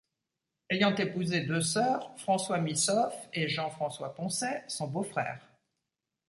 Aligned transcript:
Ayant 0.71 0.95
épousé 0.95 1.41
deux 1.41 1.61
sœurs, 1.61 2.09
François 2.17 2.57
Missoffe 2.57 3.13
et 3.35 3.47
Jean 3.47 3.69
François-Poncet 3.69 4.63
sont 4.67 4.87
beaux-frères. 4.87 5.47